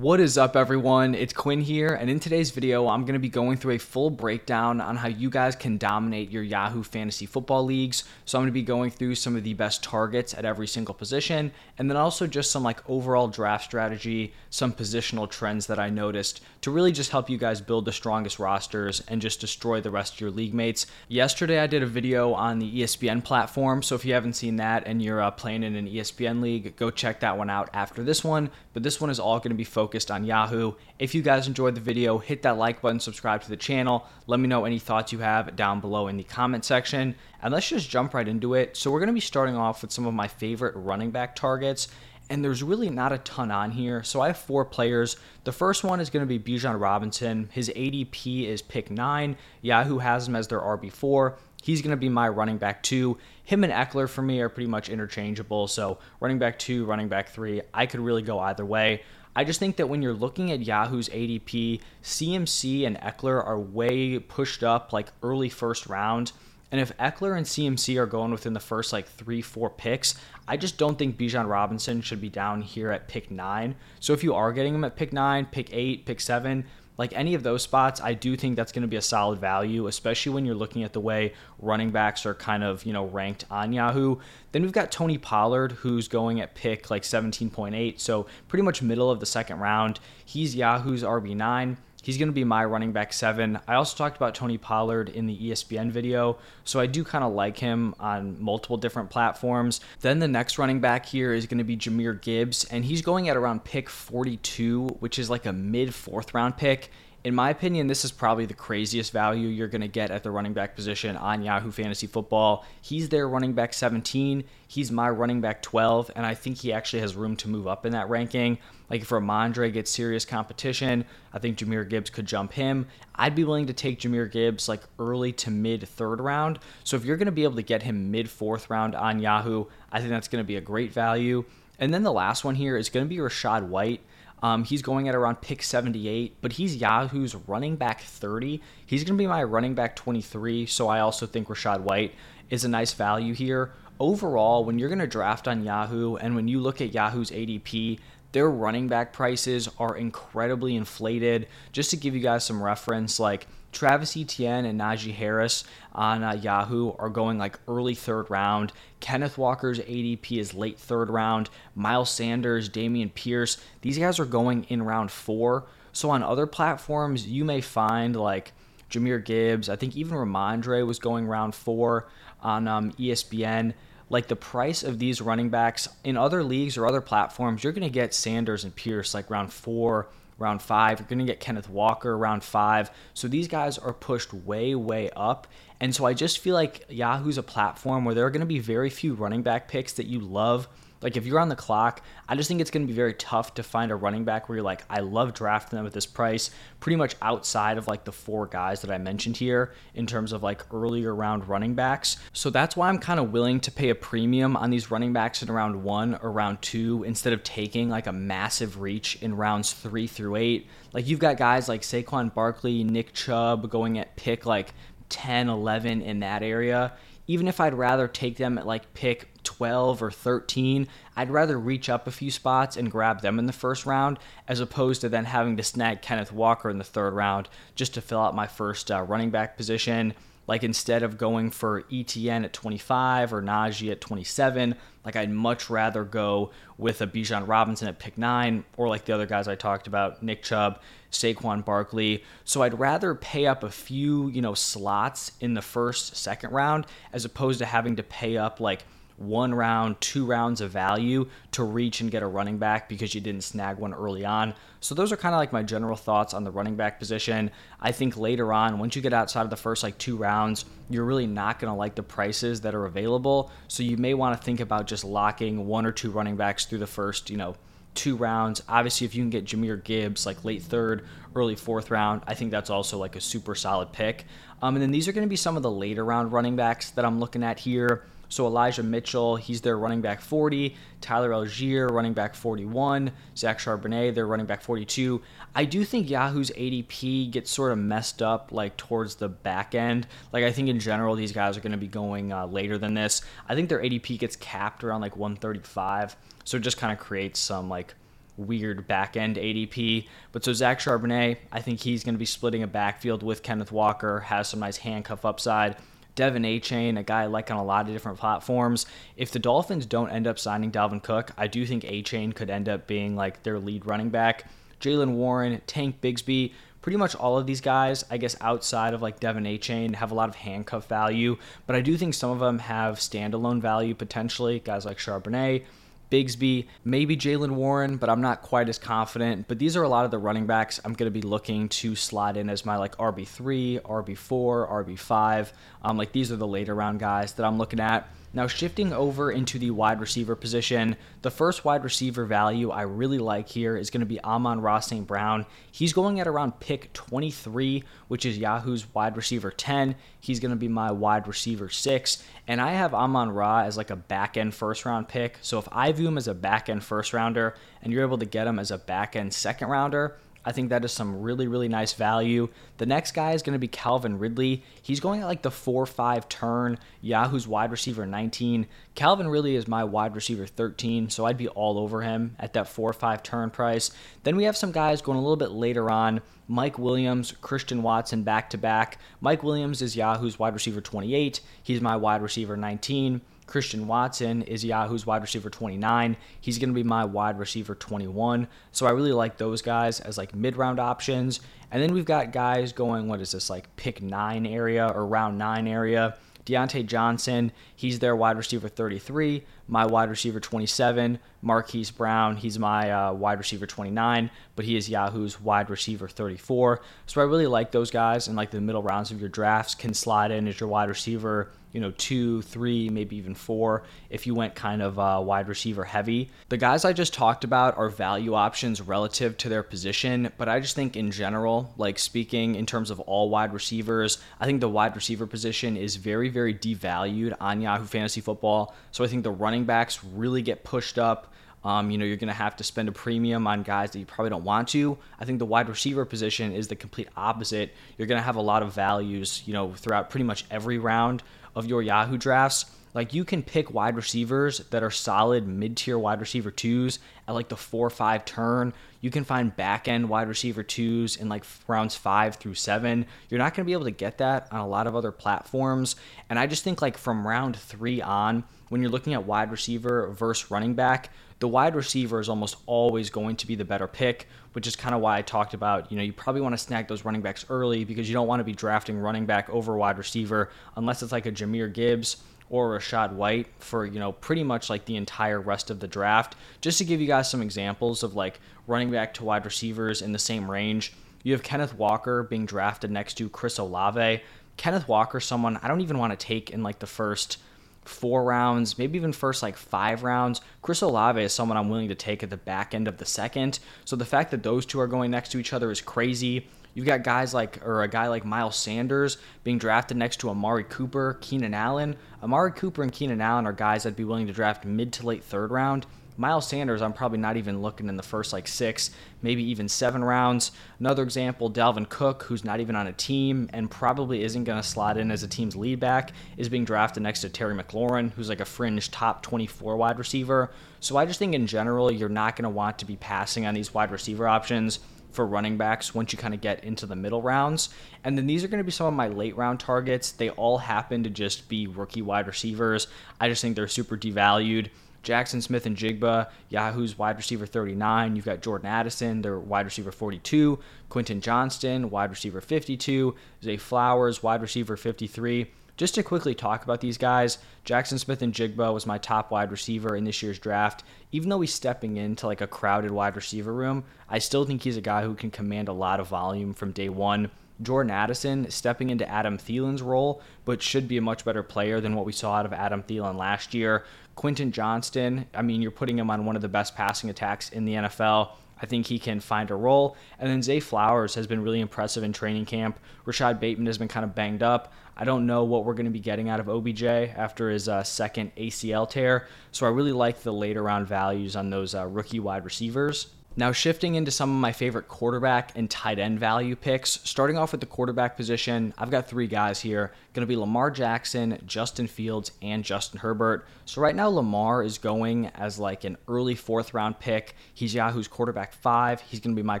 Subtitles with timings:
[0.00, 1.14] What is up, everyone?
[1.14, 4.08] It's Quinn here, and in today's video, I'm going to be going through a full
[4.08, 8.04] breakdown on how you guys can dominate your Yahoo Fantasy Football leagues.
[8.24, 10.94] So, I'm going to be going through some of the best targets at every single
[10.94, 15.90] position, and then also just some like overall draft strategy, some positional trends that I
[15.90, 19.90] noticed to really just help you guys build the strongest rosters and just destroy the
[19.90, 20.86] rest of your league mates.
[21.08, 24.84] Yesterday, I did a video on the ESPN platform, so if you haven't seen that
[24.86, 28.24] and you're uh, playing in an ESPN league, go check that one out after this
[28.24, 28.48] one.
[28.72, 30.72] But this one is all going to be focused focused on Yahoo.
[31.00, 34.06] If you guys enjoyed the video, hit that like button, subscribe to the channel.
[34.28, 37.16] Let me know any thoughts you have down below in the comment section.
[37.42, 38.76] And let's just jump right into it.
[38.76, 41.88] So, we're going to be starting off with some of my favorite running back targets
[42.30, 44.04] and there's really not a ton on here.
[44.04, 45.16] So I have four players.
[45.42, 47.48] The first one is going to be Bijan Robinson.
[47.50, 49.36] His ADP is pick nine.
[49.62, 51.34] Yahoo has him as their RB4.
[51.60, 53.18] He's going to be my running back two.
[53.44, 55.66] Him and Ekeler for me are pretty much interchangeable.
[55.66, 59.02] So running back two, running back three, I could really go either way.
[59.34, 64.18] I just think that when you're looking at Yahoo's ADP, CMC and Ekeler are way
[64.18, 66.32] pushed up, like early first round.
[66.72, 70.14] And if Ekeler and CMC are going within the first like three, four picks,
[70.46, 73.76] I just don't think Bijan Robinson should be down here at pick nine.
[73.98, 76.64] So if you are getting him at pick nine, pick eight, pick seven,
[77.00, 79.86] like any of those spots, I do think that's going to be a solid value,
[79.86, 83.46] especially when you're looking at the way running backs are kind of, you know, ranked
[83.50, 84.16] on Yahoo.
[84.52, 89.10] Then we've got Tony Pollard, who's going at pick like 17.8, so pretty much middle
[89.10, 89.98] of the second round.
[90.22, 91.78] He's Yahoo's RB9.
[92.02, 93.58] He's going to be my running back seven.
[93.68, 97.32] I also talked about Tony Pollard in the ESPN video, so I do kind of
[97.32, 99.80] like him on multiple different platforms.
[100.00, 103.28] Then the next running back here is going to be Jahmyr Gibbs, and he's going
[103.28, 106.90] at around pick 42, which is like a mid fourth round pick
[107.22, 110.30] in my opinion, this is probably the craziest value you're going to get at the
[110.30, 112.64] running back position on Yahoo Fantasy Football.
[112.80, 114.44] He's their running back 17.
[114.66, 117.84] He's my running back 12, and I think he actually has room to move up
[117.84, 118.58] in that ranking.
[118.90, 122.88] Like if Rhamondre gets serious competition, I think Jahmyr Gibbs could jump him.
[123.14, 126.58] I'd be willing to take Jahmyr Gibbs like early to mid third round.
[126.82, 129.66] So if you're going to be able to get him mid fourth round on Yahoo,
[129.92, 131.44] I think that's going to be a great value.
[131.78, 134.00] And then the last one here is going to be Rachaad White.
[134.42, 138.60] Um, he's going at around pick 78, but he's Yahoo's running back 30.
[138.86, 142.14] He's going to be my running back 23, so I also think Rachaad White
[142.48, 143.72] is a nice value here.
[143.98, 147.98] Overall, when you're going to draft on Yahoo and when you look at Yahoo's ADP,
[148.32, 151.48] their running back prices are incredibly inflated.
[151.72, 156.32] Just to give you guys some reference, like Travis Etienne and Najee Harris on uh,
[156.32, 158.72] Yahoo are going like early third round.
[159.00, 161.50] Kenneth Walker's ADP is late third round.
[161.74, 165.66] Miles Sanders, Dameon Pierce, these guys are going in round four.
[165.92, 168.52] So on other platforms, you may find like
[168.90, 169.68] Jahmyr Gibbs.
[169.68, 172.08] I think even Rhamondre was going round four
[172.42, 173.74] on um, ESPN.
[174.10, 177.84] Like the price of these running backs in other leagues or other platforms, you're going
[177.84, 180.98] to get Sanders and Pierce like round four round five.
[180.98, 182.90] You're going to get Kenneth Walker round five.
[183.14, 185.46] So these guys are pushed way, way up.
[185.78, 188.58] And so I just feel like Yahoo's a platform where there are going to be
[188.58, 190.68] very few running back picks that you love
[191.02, 193.54] like if you're on the clock, I just think it's going to be very tough
[193.54, 196.50] to find a running back where you're like, I love drafting them at this price,
[196.78, 200.42] pretty much outside of like the four guys that I mentioned here in terms of
[200.42, 202.18] like earlier round running backs.
[202.32, 205.42] So that's why I'm kind of willing to pay a premium on these running backs
[205.42, 209.72] in round one or round two instead of taking like a massive reach in rounds
[209.72, 210.68] three through eight.
[210.92, 214.74] Like you've got guys like Saquon Barkley, Nick Chubb going at pick like
[215.10, 216.92] 10, 11 in that area
[217.30, 221.88] even if I'd rather take them at like pick 12 or 13, I'd rather reach
[221.88, 225.26] up a few spots and grab them in the first round as opposed to then
[225.26, 228.90] having to snag Kenneth Walker in the third round just to fill out my first
[228.90, 230.12] uh, running back position.
[230.50, 234.74] Like instead of going for Etienne at 25 or Najee at 27,
[235.04, 239.12] like I'd much rather go with a Bijan Robinson at pick nine or like the
[239.12, 240.80] other guys I talked about, Nick Chubb,
[241.12, 242.24] Saquon Barkley.
[242.44, 246.84] So I'd rather pay up a few, you know, slots in the first, second round
[247.12, 248.82] as opposed to having to pay up like
[249.20, 253.20] one round, two rounds of value to reach and get a running back because you
[253.20, 254.54] didn't snag one early on.
[254.80, 257.50] So those are kind of like my general thoughts on the running back position.
[257.80, 261.04] I think later on, once you get outside of the first like two rounds, you're
[261.04, 263.50] really not going to like the prices that are available.
[263.68, 266.78] So you may want to think about just locking one or two running backs through
[266.78, 267.56] the first, you know,
[267.94, 268.62] two rounds.
[268.68, 272.50] Obviously, if you can get Jahmyr Gibbs like late third, early fourth round, I think
[272.50, 274.24] that's also like a super solid pick.
[274.62, 276.90] Um, and then these are going to be some of the later round running backs
[276.92, 278.04] that I'm looking at here.
[278.30, 280.76] So Elijah Mitchell, he's their running back 40.
[281.00, 283.10] Tyler Allgeier, running back 41.
[283.36, 285.20] Zach Charbonnet, their running back 42.
[285.54, 290.06] I do think Yahoo's ADP gets sort of messed up like towards the back end.
[290.32, 292.94] Like I think in general these guys are going to be going uh, later than
[292.94, 293.22] this.
[293.48, 296.16] I think their ADP gets capped around like 135.
[296.44, 297.94] So it just kind of creates some like
[298.36, 300.06] weird back end ADP.
[300.30, 303.72] But so Zach Charbonnet, I think he's going to be splitting a backfield with Kenneth
[303.72, 305.76] Walker, has some nice handcuff upside.
[306.16, 308.86] De'Von Achane, a guy I like on a lot of different platforms.
[309.16, 312.68] If the Dolphins don't end up signing Dalvin Cook, I do think Achane could end
[312.68, 314.44] up being like their lead running back.
[314.80, 316.52] Jaylen Warren, Tank Bigsby,
[316.82, 320.14] pretty much all of these guys, I guess outside of like De'Von Achane, have a
[320.14, 321.36] lot of handcuff value,
[321.66, 324.60] but I do think some of them have standalone value potentially.
[324.60, 325.64] Guys like Charbonnet,
[326.10, 329.46] Bigsby, maybe Jaylen Warren, but I'm not quite as confident.
[329.48, 331.94] But these are a lot of the running backs I'm going to be looking to
[331.94, 335.52] slide in as my like RB3, RB4, RB5.
[335.82, 338.08] Um, like these are the later round guys that I'm looking at.
[338.32, 343.18] Now, shifting over into the wide receiver position, the first wide receiver value I really
[343.18, 345.04] like here is going to be Amon-Ra St.
[345.04, 345.46] Brown.
[345.72, 349.96] He's going at around pick 23, which is Yahoo's wide receiver 10.
[350.20, 352.24] He's going to be my wide receiver 6.
[352.46, 355.38] And I have Amon-Ra as like a back end first round pick.
[355.42, 358.26] So if I view him as a back end first rounder and you're able to
[358.26, 361.68] get him as a back end second rounder, I think that is some really, really
[361.68, 362.48] nice value.
[362.78, 364.62] The next guy is going to be Calvin Ridley.
[364.80, 366.78] He's going at like the 4 5 turn.
[367.00, 368.66] Yahoo's wide receiver 19.
[368.94, 372.68] Calvin Ridley is my wide receiver 13, so I'd be all over him at that
[372.68, 373.90] 4 5 turn price.
[374.22, 376.20] Then we have some guys going a little bit later on.
[376.48, 378.98] Mike Williams, Christian Watson back to back.
[379.20, 381.40] Mike Williams is Yahoo's wide receiver 28.
[381.62, 383.20] He's my wide receiver 19.
[383.50, 386.16] Christian Watson is Yahoo's wide receiver 29.
[386.40, 388.46] He's going to be my wide receiver 21.
[388.72, 391.40] So I really like those guys as like mid round options.
[391.70, 395.36] And then we've got guys going, what is this, like pick nine area or round
[395.36, 396.16] nine area.
[396.46, 399.44] Diontae Johnson, he's their wide receiver 33.
[399.68, 401.18] My wide receiver 27.
[401.42, 406.82] Marquise Brown, he's my uh, wide receiver 29, but he is Yahoo's wide receiver 34.
[407.06, 409.94] So I really like those guys, and like the middle rounds of your drafts can
[409.94, 414.34] slide in as your wide receiver you know, two, three, maybe even four if you
[414.34, 416.30] went kind of uh, wide receiver heavy.
[416.48, 420.60] The guys I just talked about are value options relative to their position, but I
[420.60, 424.68] just think in general, like speaking in terms of all wide receivers, I think the
[424.68, 428.74] wide receiver position is very, very devalued on Yahoo Fantasy Football.
[428.90, 431.32] So I think the running backs really get pushed up.
[431.62, 434.06] Um, you know, you're going to have to spend a premium on guys that you
[434.06, 434.96] probably don't want to.
[435.18, 437.74] I think the wide receiver position is the complete opposite.
[437.98, 441.22] You're going to have a lot of values, you know, throughout pretty much every round
[441.54, 445.98] of your Yahoo drafts, like you can pick wide receivers that are solid mid tier
[445.98, 446.98] wide receiver twos
[447.28, 448.72] at like the four or five turn.
[449.00, 453.06] You can find back end wide receiver twos in like rounds five through seven.
[453.28, 455.96] You're not going to be able to get that on a lot of other platforms.
[456.28, 460.08] And I just think like from round three on, when you're looking at wide receiver
[460.08, 464.28] versus running back, the wide receiver is almost always going to be the better pick,
[464.52, 466.86] which is kind of why I talked about, you know, you probably want to snag
[466.86, 469.96] those running backs early because you don't want to be drafting running back over wide
[469.96, 474.68] receiver unless it's like a Jahmyr Gibbs or Rachaad White for, you know, pretty much
[474.68, 476.36] like the entire rest of the draft.
[476.60, 480.12] Just to give you guys some examples of like running back to wide receivers in
[480.12, 480.92] the same range.
[481.22, 484.22] You have Kenneth Walker being drafted next to Chris Olave.
[484.56, 487.38] Kenneth Walker, someone I don't even want to take in like the first–
[487.84, 490.40] four rounds, maybe even first like five rounds.
[490.62, 493.58] Chris Olave is someone I'm willing to take at the back end of the second.
[493.84, 496.46] So the fact that those two are going next to each other is crazy.
[496.74, 500.64] You've got guys like, or a guy like Miles Sanders being drafted next to Amari
[500.64, 501.96] Cooper, Keenan Allen.
[502.22, 505.24] Amari Cooper and Keenan Allen are guys I'd be willing to draft mid to late
[505.24, 505.86] third round.
[506.20, 508.90] Miles Sanders, I'm probably not even looking in the first like six,
[509.22, 510.52] maybe even seven rounds.
[510.78, 514.68] Another example, Dalvin Cook, who's not even on a team and probably isn't going to
[514.68, 518.28] slot in as a team's lead back, is being drafted next to Terry McLaurin, who's
[518.28, 520.50] like a fringe top 24 wide receiver.
[520.80, 523.54] So I just think in general, you're not going to want to be passing on
[523.54, 524.80] these wide receiver options
[525.12, 527.70] for running backs once you kind of get into the middle rounds.
[528.04, 530.12] And then these are going to be some of my late round targets.
[530.12, 532.86] They all happen to just be rookie wide receivers.
[533.20, 534.70] I just think they're super devalued.
[535.02, 538.16] Jackson Smith-Njigba, Yahoo's wide receiver 39.
[538.16, 540.58] You've got Jordan Addison, their wide receiver 42.
[540.90, 543.14] Quentin Johnston, wide receiver 52.
[543.42, 545.50] Zay Flowers, wide receiver 53.
[545.80, 550.04] Just to quickly talk about these guys, Jackson Smith-Njigba was my top wide receiver in
[550.04, 550.84] this year's draft.
[551.10, 554.76] Even though he's stepping into like a crowded wide receiver room, I still think he's
[554.76, 557.30] a guy who can command a lot of volume from day one.
[557.62, 561.96] Jordan Addison stepping into Adam Thielen's role, but should be a much better player than
[561.96, 563.86] what we saw out of Adam Thielen last year.
[564.16, 567.64] Quentin Johnston, I mean, you're putting him on one of the best passing attacks in
[567.64, 568.32] the NFL.
[568.62, 569.96] I think he can find a role.
[570.18, 572.78] And then Zay Flowers has been really impressive in training camp.
[573.04, 574.72] Rashod Bateman has been kind of banged up.
[574.96, 577.82] I don't know what we're going to be getting out of OBJ after his uh,
[577.82, 579.26] second ACL tear.
[579.50, 583.08] So I really like the later round values on those uh, rookie wide receivers.
[583.36, 587.52] Now, shifting into some of my favorite quarterback and tight end value picks, starting off
[587.52, 589.92] with the quarterback position, I've got three guys here.
[590.12, 593.46] Going to be Lamar Jackson, Justin Fields, and Justin Herbert.
[593.66, 597.36] So, right now, Lamar is going as like an early fourth round pick.
[597.54, 599.00] He's Yahoo's quarterback five.
[599.02, 599.60] He's going to be my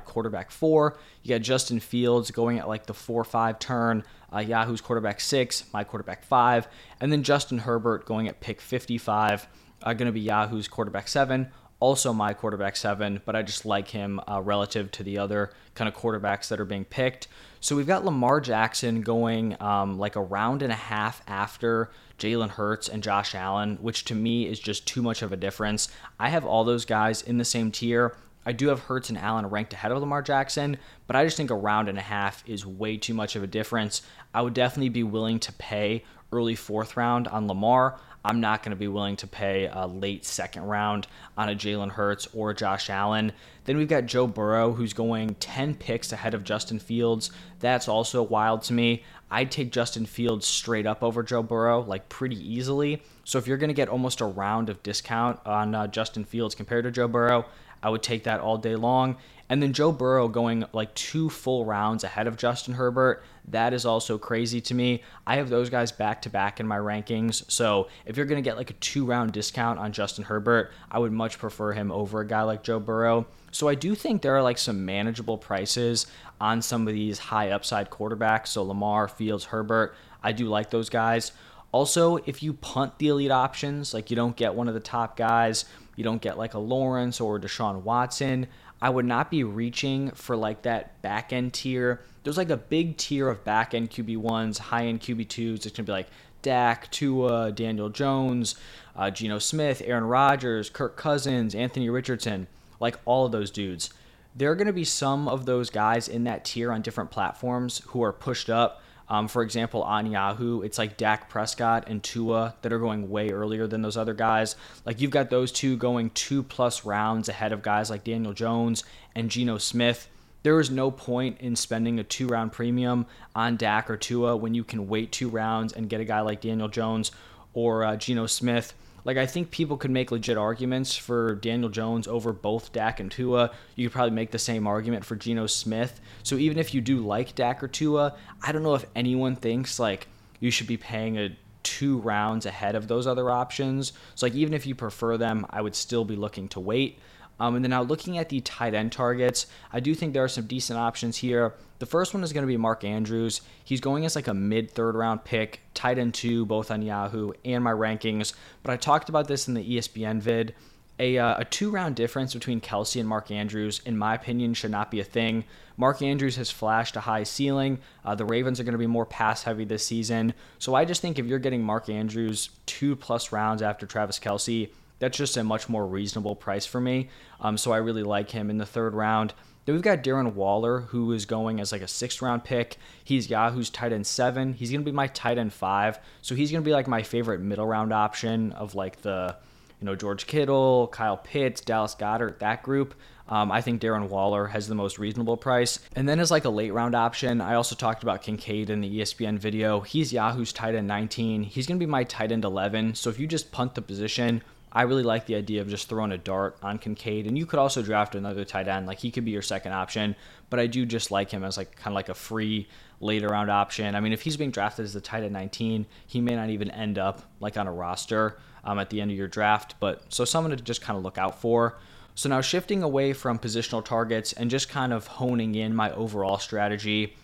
[0.00, 0.98] quarterback four.
[1.22, 4.02] You got Justin Fields going at like the four five turn.
[4.32, 6.66] Uh, Yahoo's quarterback six, my quarterback five.
[7.00, 9.46] And then Justin Herbert going at pick 55.
[9.82, 11.50] Uh, going to be Yahoo's quarterback seven
[11.80, 15.88] also my quarterback seven, but I just like him uh, relative to the other kind
[15.88, 17.26] of quarterbacks that are being picked.
[17.60, 22.50] So we've got Lamar Jackson going um, like a round and a half after Jalen
[22.50, 25.88] Hurts and Josh Allen, which to me is just too much of a difference.
[26.18, 28.14] I have all those guys in the same tier.
[28.44, 31.50] I do have Hurts and Allen ranked ahead of Lamar Jackson, but I just think
[31.50, 34.02] a round and a half is way too much of a difference.
[34.32, 37.98] I would definitely be willing to pay early fourth round on Lamar.
[38.24, 41.90] I'm not going to be willing to pay a late second round on a Jalen
[41.90, 43.32] Hurts or Josh Allen.
[43.64, 47.30] Then we've got Joe Burrow, who's going 10 picks ahead of Justin Fields.
[47.60, 49.04] That's also wild to me.
[49.30, 53.02] I'd take Justin Fields straight up over Joe Burrow, like pretty easily.
[53.24, 56.54] So if you're going to get almost a round of discount on uh, Justin Fields
[56.54, 57.46] compared to Joe Burrow,
[57.82, 59.16] I would take that all day long.
[59.50, 63.24] And then Joe Burrow going like two full rounds ahead of Justin Herbert.
[63.48, 65.02] That is also crazy to me.
[65.26, 67.50] I have those guys back to back in my rankings.
[67.50, 71.00] So if you're going to get like a two round discount on Justin Herbert, I
[71.00, 73.26] would much prefer him over a guy like Joe Burrow.
[73.50, 76.06] So I do think there are like some manageable prices
[76.40, 78.48] on some of these high upside quarterbacks.
[78.48, 81.32] So Lamar, Fields, Herbert, I do like those guys.
[81.72, 85.16] Also, if you punt the elite options, like you don't get one of the top
[85.16, 85.64] guys,
[86.00, 88.46] you don't get like a Lawrence or Deshaun Watson,
[88.80, 92.00] I would not be reaching for like that back end tier.
[92.24, 95.56] There's like a big tier of back end QB1s, high end QB2s.
[95.56, 96.08] It's going to be like
[96.40, 98.54] Dak, Tua, Daniel Jones,
[98.96, 102.46] uh, Geno Smith, Aaron Rodgers, Kirk Cousins, Anthony Richardson,
[102.80, 103.90] like all of those dudes.
[104.34, 108.02] There are to be some of those guys in that tier on different platforms who
[108.02, 112.72] are pushed up um, for example, on Yahoo, it's like Dak Prescott and Tua that
[112.72, 114.54] are going way earlier than those other guys.
[114.86, 118.84] Like you've got those two going two plus rounds ahead of guys like Daniel Jones
[119.16, 120.08] and Geno Smith.
[120.44, 124.54] There is no point in spending a two round premium on Dak or Tua when
[124.54, 127.10] you can wait two rounds and get a guy like Daniel Jones
[127.52, 128.74] or uh, Geno Smith
[129.04, 133.10] like I think people could make legit arguments for Daniel Jones over both Dak and
[133.10, 133.50] Tua.
[133.76, 136.00] You could probably make the same argument for Geno Smith.
[136.22, 139.78] So even if you do like Dak or Tua, I don't know if anyone thinks
[139.78, 143.92] like you should be paying a two rounds ahead of those other options.
[144.14, 146.98] So like even if you prefer them, I would still be looking to wait.
[147.40, 150.28] Um, and then now looking at the tight end targets, I do think there are
[150.28, 151.54] some decent options here.
[151.78, 153.40] The first one is going to be Mark Andrews.
[153.64, 157.32] He's going as like a mid third round pick, tight end two, both on Yahoo
[157.44, 158.34] and my rankings.
[158.62, 160.54] But I talked about this in the ESPN vid.
[160.98, 164.70] A, uh, a two round difference between Kelce and Mark Andrews, in my opinion, should
[164.70, 165.44] not be a thing.
[165.78, 167.78] Mark Andrews has flashed a high ceiling.
[168.04, 170.34] Uh, the Ravens are going to be more pass heavy this season.
[170.58, 174.68] So I just think if you're getting Mark Andrews two plus rounds after Travis Kelce,
[175.00, 177.08] that's just a much more reasonable price for me.
[177.40, 179.34] Um, so I really like him in the third round.
[179.64, 182.76] Then we've got Darren Waller, who is going as like a sixth round pick.
[183.04, 184.52] He's Yahoo's tight end seven.
[184.52, 185.98] He's going to be my tight end five.
[186.22, 189.36] So he's going to be like my favorite middle round option of like the,
[189.80, 192.94] you know, George Kittle, Kyle Pitts, Dallas Goedert, that group.
[193.28, 195.78] Um, I think Darren Waller has the most reasonable price.
[195.94, 199.00] And then as like a late round option, I also talked about Kincaid in the
[199.00, 199.80] ESPN video.
[199.80, 201.44] He's Yahoo's tight end 19.
[201.44, 202.96] He's going to be my tight end 11.
[202.96, 206.12] So if you just punt the position, I really like the idea of just throwing
[206.12, 208.86] a dart on Kincaid, and you could also draft another tight end.
[208.86, 210.14] Like he could be your second option,
[210.48, 212.68] but I do just like him as like kind of like a free
[213.00, 213.94] later round option.
[213.94, 216.70] I mean, if he's being drafted as the tight end 19, he may not even
[216.70, 219.74] end up like on a roster um, at the end of your draft.
[219.80, 221.78] But so someone to just kind of look out for.
[222.14, 226.38] So now shifting away from positional targets and just kind of honing in my overall
[226.38, 227.16] strategy.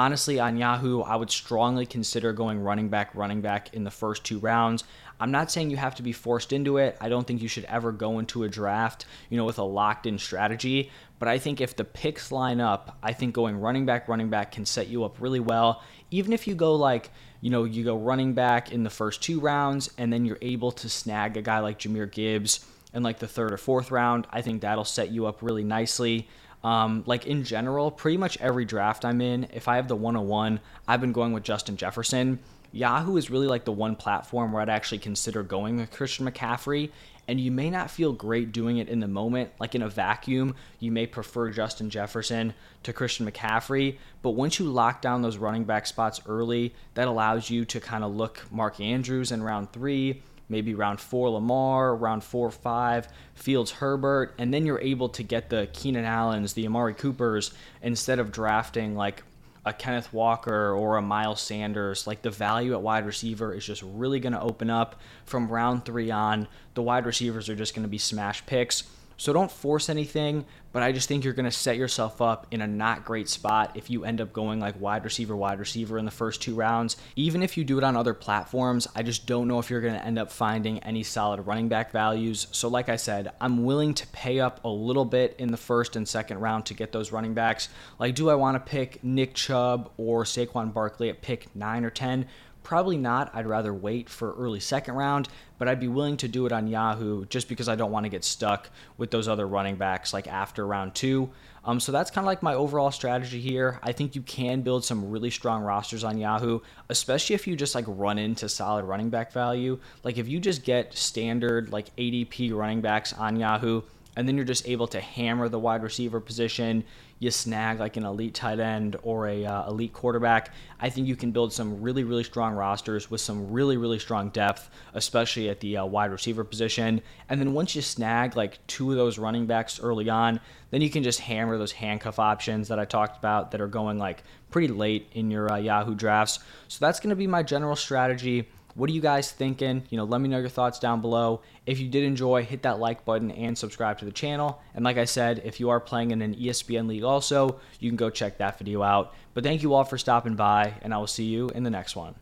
[0.00, 4.24] Honestly, on Yahoo, I would strongly consider going running back, running back in the first
[4.24, 4.82] two rounds.
[5.20, 6.96] I'm not saying you have to be forced into it.
[7.02, 10.06] I don't think you should ever go into a draft, you know, with a locked
[10.06, 10.90] in strategy.
[11.18, 14.52] But I think if the picks line up, I think going running back, running back
[14.52, 15.82] can set you up really well.
[16.10, 17.10] Even if you go like,
[17.42, 20.72] you know, you go running back in the first two rounds and then you're able
[20.72, 22.64] to snag a guy like Jahmyr Gibbs
[22.94, 26.26] in like the third or fourth round, I think that'll set you up really nicely.
[26.62, 30.60] Um, like in general, pretty much every draft I'm in, if I have the 101,
[30.86, 32.38] I've been going with Justin Jefferson
[32.72, 36.90] Yahoo is really like the one platform where I'd actually consider going with Christian McCaffrey.
[37.28, 39.50] And you may not feel great doing it in the moment.
[39.60, 43.98] Like in a vacuum, you may prefer Justin Jefferson to Christian McCaffrey.
[44.22, 48.02] But once you lock down those running back spots early, that allows you to kind
[48.02, 53.70] of look Mark Andrews in round three, maybe round four Lamar, round four five Fields
[53.70, 57.52] Herbert, and then you're able to get the Keenan Allens, the Amari Coopers,
[57.82, 59.22] instead of drafting like
[59.64, 62.06] a Kenneth Walker or a Miles Sanders.
[62.06, 65.84] Like the value at wide receiver is just really going to open up from round
[65.84, 66.48] three on.
[66.74, 68.84] The wide receivers are just going to be smash picks.
[69.20, 72.62] So don't force anything, but I just think you're going to set yourself up in
[72.62, 76.06] a not great spot if you end up going like wide receiver, wide receiver in
[76.06, 76.96] the first two rounds.
[77.16, 79.92] Even if you do it on other platforms, I just don't know if you're going
[79.92, 82.46] to end up finding any solid running back values.
[82.52, 85.96] So, like I said, I'm willing to pay up a little bit in the first
[85.96, 87.68] and second round to get those running backs.
[87.98, 91.90] Like, do I want to pick Nick Chubb or Saquon Barkley at pick nine or
[91.90, 92.26] 10?
[92.62, 93.30] Probably not.
[93.34, 96.68] I'd rather wait for early second round, but I'd be willing to do it on
[96.68, 100.28] Yahoo just because I don't want to get stuck with those other running backs like
[100.28, 101.30] after round two.
[101.64, 103.78] Um, so that's kind of like my overall strategy here.
[103.82, 107.74] I think you can build some really strong rosters on Yahoo, especially if you just
[107.74, 109.78] like run into solid running back value.
[110.02, 113.82] Like if you just get standard like ADP running backs on Yahoo,
[114.16, 116.84] and then you're just able to hammer the wide receiver position.
[117.18, 120.52] You snag like an elite tight end or a uh, elite quarterback.
[120.80, 124.30] I think you can build some really really strong rosters with some really really strong
[124.30, 127.02] depth, especially at the uh, wide receiver position.
[127.28, 130.40] And then once you snag like two of those running backs early on,
[130.70, 133.98] then you can just hammer those handcuff options that I talked about that are going
[133.98, 136.40] like pretty late in your uh, Yahoo drafts.
[136.68, 138.48] So that's going to be my general strategy.
[138.74, 139.82] What are you guys thinking?
[139.90, 141.42] You know, let me know your thoughts down below.
[141.66, 144.60] If you did enjoy, hit that like button and subscribe to the channel.
[144.74, 147.96] And like I said, if you are playing in an ESPN league also, you can
[147.96, 149.14] go check that video out.
[149.34, 151.96] But thank you all for stopping by, and I will see you in the next
[151.96, 152.14] one.